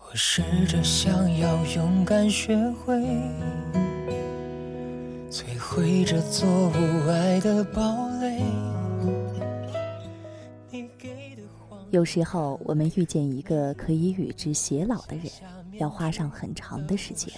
[0.00, 2.94] 我试着想要勇敢学会，
[5.30, 8.42] 摧毁这座无爱的堡垒。
[11.90, 15.26] 有时候，我们遇见一个可以与之偕老的人，
[15.78, 17.32] 要花上很长的时间，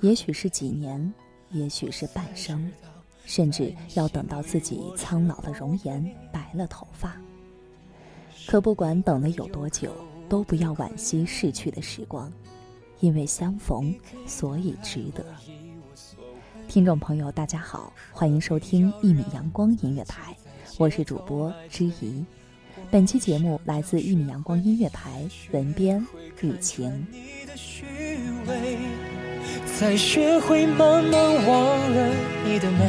[0.00, 1.12] 也许是几年，
[1.50, 2.68] 也许是半生，
[3.24, 7.16] 甚至要等到自己苍老的容颜，白了头发。
[8.46, 9.94] 可不管等了有多久，
[10.28, 12.32] 都不要惋惜逝去的时光，
[13.00, 13.94] 因为相逢，
[14.26, 15.24] 所以值得。
[16.68, 20.36] 听众朋友，大家好，欢迎收听一米阳光音乐台，
[20.78, 22.24] 我是主播知怡。
[22.90, 26.04] 本期节目来自一米阳光音乐台，文编
[26.40, 27.06] 雨晴。
[29.82, 31.12] 才学会慢慢
[31.44, 32.86] 忘了你的美，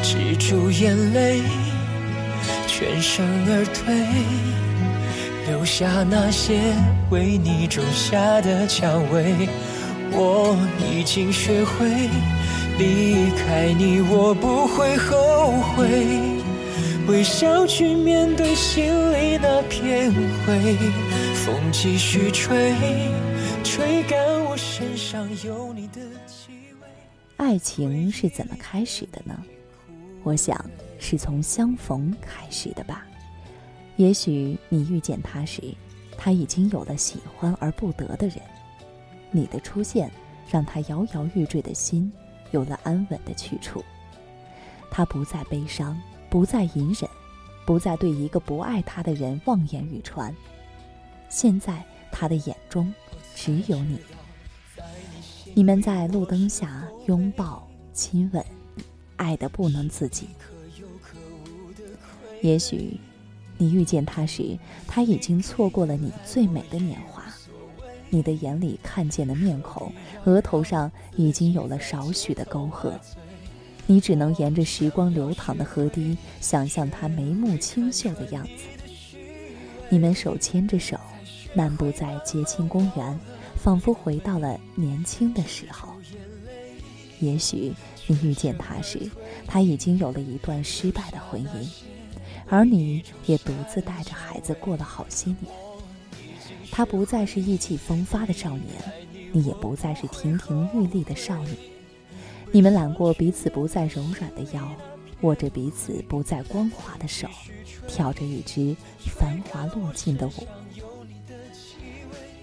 [0.00, 1.42] 止住眼泪，
[2.68, 3.92] 全身而退，
[5.48, 6.60] 留下那些
[7.10, 9.48] 为你种下的蔷薇。
[10.12, 10.56] 我
[10.88, 11.84] 已经学会
[12.78, 15.88] 离开你，我不会后悔。
[17.08, 20.12] 微笑去面对心里那片
[20.46, 20.76] 灰，
[21.44, 22.72] 风继续吹，
[23.64, 26.88] 吹干我身上有你的气味。
[27.36, 29.40] 爱情是怎么开始的呢？
[30.24, 30.64] 我想
[30.98, 33.06] 是从相逢开始的吧。
[33.96, 35.62] 也许你遇见他时，
[36.18, 38.38] 他已经有了喜欢而不得的人。
[39.30, 40.10] 你的出现，
[40.50, 42.12] 让他摇摇欲坠的心
[42.50, 43.82] 有了安稳的去处。
[44.90, 47.08] 他不再悲伤，不再隐忍，
[47.64, 50.34] 不再对一个不爱他的人望眼欲穿。
[51.28, 52.92] 现在他的眼中
[53.34, 53.98] 只有你。
[55.54, 58.44] 你们在路灯下拥抱、亲吻，
[59.16, 60.28] 爱的不能自己。
[62.40, 62.98] 也许，
[63.58, 67.22] 你遇见他时，他已经错过了你最美的年华。
[68.10, 69.92] 你的眼里看见的面孔，
[70.24, 72.98] 额头上已经有了少许的沟壑。
[73.86, 78.64] 你只能沿着时光流淌的河堤，想象他眉目清秀的样子。
[79.88, 80.98] 你们手牵着手，
[81.54, 83.18] 漫步在街心公园，
[83.56, 85.88] 仿佛回到了年轻的时候。
[87.20, 87.72] 也许
[88.06, 88.98] 你遇见他时，
[89.46, 91.68] 他已经有了一段失败的婚姻，
[92.48, 95.52] 而你也独自带着孩子过了好些年。
[96.70, 98.66] 他不再是意气风发的少年，
[99.30, 101.54] 你也不再是亭亭玉立的少女。
[102.50, 104.68] 你们揽过彼此不再柔软的腰，
[105.20, 107.28] 握着彼此不再光滑的手，
[107.86, 108.74] 跳着一支
[109.06, 110.32] 繁华落尽的舞。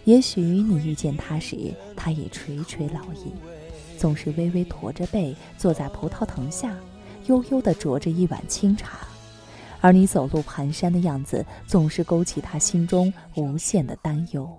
[0.10, 3.32] 也许你遇见他时，他已垂垂老矣，
[3.96, 6.76] 总是微微驼着背坐在葡萄藤下，
[7.28, 9.08] 悠悠地酌着一碗清茶，
[9.80, 14.50] 而你走路蹒跚的样子，总是勾起他心中无限的担忧。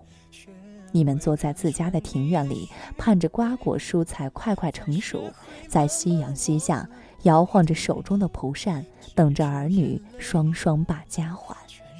[0.93, 5.33] 你们坐在自家的庭院里，盼着瓜果蔬菜快快成熟，
[5.67, 6.89] 在夕阳西下，
[7.25, 8.87] 摇晃着手中的蒲扇，
[9.17, 11.57] 等着儿女双双把家还。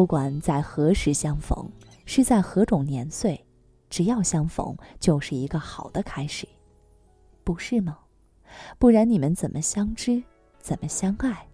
[0.00, 1.70] 不管在何时相逢，
[2.06, 3.38] 是在何种年岁，
[3.90, 6.48] 只要相逢，就是一个好的开始，
[7.44, 7.98] 不是吗？
[8.78, 10.22] 不然你们怎么相知，
[10.58, 11.46] 怎么相爱，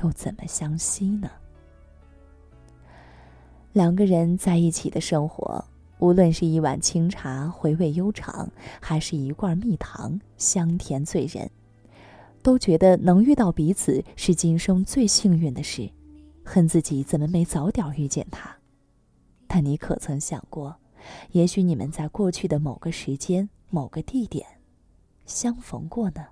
[0.00, 1.30] 又怎么相惜呢？
[3.74, 5.62] 两个人在一起的生活，
[5.98, 8.50] 无论是一碗清茶回味悠长，
[8.80, 11.50] 还是一罐蜜糖香甜醉人，
[12.42, 15.90] 都觉得能遇到彼此是今生最幸运的事，
[16.50, 18.56] 恨自己怎么没早点遇见他。
[19.46, 20.74] 但你可曾想过，
[21.32, 24.46] 也许你们在过去的某个时间、某个地点
[25.26, 26.26] 相逢过呢？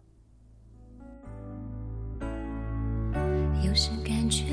[3.63, 4.45] 有时感觉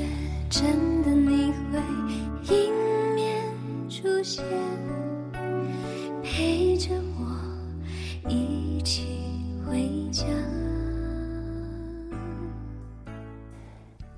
[0.50, 1.78] 真的你会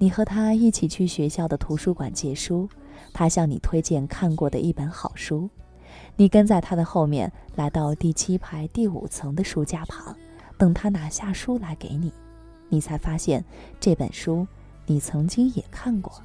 [0.06, 2.68] 你和他一起去学校的图书馆借书，
[3.12, 5.50] 他向你推荐看过的一本好书，
[6.14, 10.16] 你跟在他的后面来到第七排第五层的书架旁，
[10.56, 12.12] 等他拿下书来给你，
[12.68, 13.44] 你才发现
[13.80, 14.46] 这本书。
[14.86, 16.22] 你曾经也看过，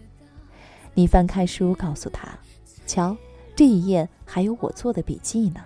[0.94, 2.38] 你翻开书，告诉他
[2.86, 3.18] ：“瞧，
[3.56, 5.60] 这一页还有我做的笔记呢。”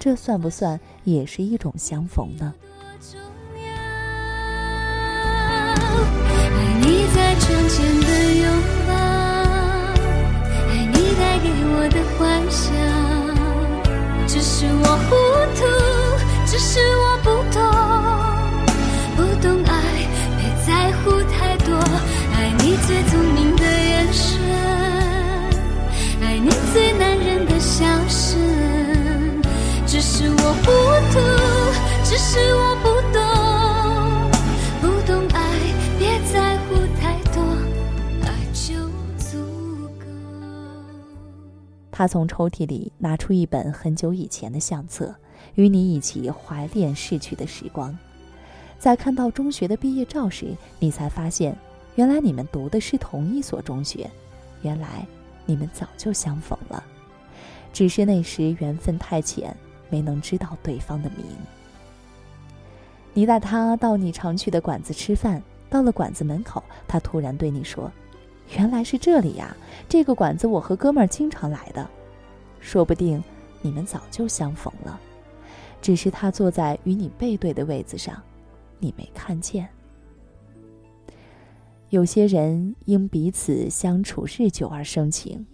[0.00, 2.54] 这算不算也是一种相逢呢？
[7.42, 8.46] 窗前的拥
[8.86, 8.94] 抱，
[10.70, 12.70] 爱你带给我的幻想，
[14.28, 15.10] 只是我糊
[15.58, 15.60] 涂，
[16.46, 17.58] 只是我不懂。
[19.16, 19.74] 不懂爱，
[20.38, 21.74] 别在乎太多。
[22.32, 24.38] 爱你最聪明的眼神，
[26.22, 28.38] 爱你最男人的笑声。
[29.84, 30.70] 只是我糊
[31.12, 31.18] 涂，
[32.04, 32.76] 只是我
[41.92, 45.14] 他从抽屉里拿出一本很久以前的相册，
[45.54, 47.96] 与你一起怀恋逝去的时光。
[48.78, 51.56] 在看到中学的毕业照时，你才发现。
[51.94, 54.10] 原来你们读的是同一所中学，
[54.62, 55.06] 原来
[55.44, 56.82] 你们早就相逢了，
[57.70, 59.54] 只是那时缘分太浅，
[59.90, 61.26] 没能知道对方的名。
[63.12, 67.92] 你带他到你常去的馆子吃饭，到了馆子门口，他突然对你说
[68.50, 69.56] ：“原来是这里呀，
[69.88, 71.88] 这个馆子我和哥们儿经常来的。”
[72.60, 73.22] 说不定
[73.60, 75.00] 你们早就相逢了，
[75.80, 78.22] 只是他坐在与你背对的位子上，
[78.78, 79.68] 你没看见。
[81.88, 85.44] 有些人因彼此相处日久而生情，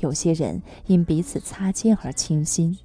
[0.00, 2.76] 有些人因彼此擦肩而倾心，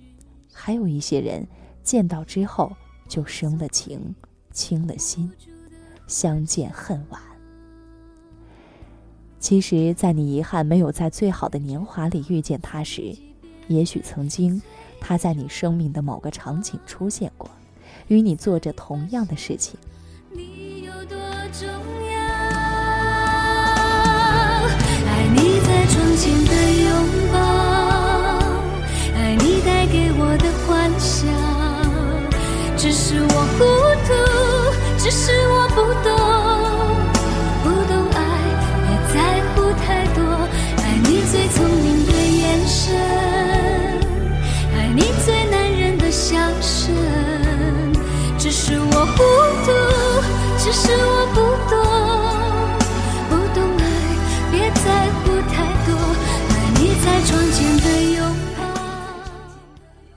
[0.54, 1.46] 还有一些人
[1.84, 2.72] 见到之后
[3.07, 4.16] 就生了情，
[4.52, 5.30] 倾了心，
[6.07, 7.34] 相见恨晚。
[9.45, 13.16] 其实，在你遗憾没有在最好的年华里遇见他时，
[13.68, 14.59] 也许曾经
[14.99, 17.47] 他在你生命的某个场景出现过，
[18.07, 19.80] 与你做着同样的事情。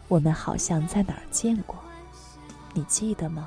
[0.09, 1.77] 我们好像在哪儿见过，
[2.73, 3.47] 你记得吗？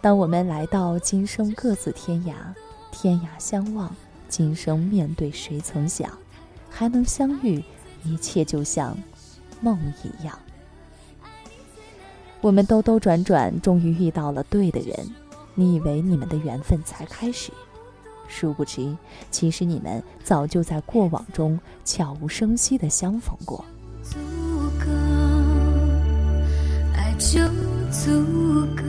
[0.00, 2.34] 当我们来到今生各自天涯，
[2.90, 3.94] 天涯相望，
[4.28, 6.10] 今生面对谁曾想，
[6.70, 7.62] 还能相遇，
[8.04, 8.96] 一切就像
[9.60, 10.38] 梦一样。
[12.40, 15.14] 我们兜兜转转，终于遇到了对的人，
[15.54, 17.52] 你以为你们的缘分才开始，
[18.28, 18.96] 殊不知，
[19.30, 23.64] 其实你们早就在过往中悄无声息的相逢过。
[27.32, 27.40] 就
[27.90, 28.10] 足
[28.76, 28.82] 够，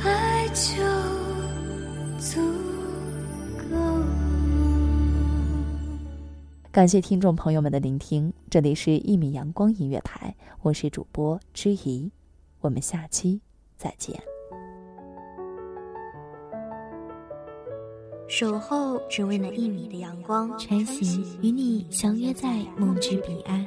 [0.00, 0.80] 爱就
[2.20, 2.40] 足
[3.58, 3.76] 够。
[6.70, 10.32] 感谢听众朋友们的聆听，这里是《一米阳光音乐台》，
[10.62, 12.12] 我是主播知怡，
[12.60, 13.40] 我们下期
[13.76, 14.16] 再见。
[18.28, 23.66] 守候只为那一米的阳光，穿行与你相约在梦之彼岸。